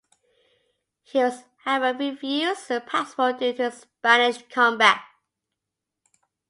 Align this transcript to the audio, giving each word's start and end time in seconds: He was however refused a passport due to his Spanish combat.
He 1.03 1.19
was 1.19 1.43
however 1.63 1.95
refused 1.99 2.71
a 2.71 2.81
passport 2.81 3.37
due 3.37 3.53
to 3.53 3.65
his 3.69 3.81
Spanish 3.81 4.41
combat. 4.51 5.03